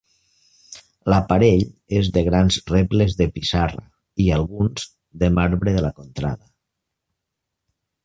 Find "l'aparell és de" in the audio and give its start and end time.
1.13-2.23